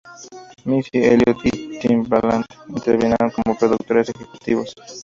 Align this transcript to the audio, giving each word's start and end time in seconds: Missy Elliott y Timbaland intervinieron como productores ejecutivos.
Missy 0.65 0.89
Elliott 1.05 1.45
y 1.45 1.77
Timbaland 1.77 2.43
intervinieron 2.69 3.29
como 3.29 3.55
productores 3.55 4.09
ejecutivos. 4.09 4.73